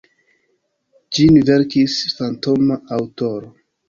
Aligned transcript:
Ĝin 1.17 1.37
verkis 1.49 1.97
fantoma 2.21 2.79
aŭtoro. 2.97 3.53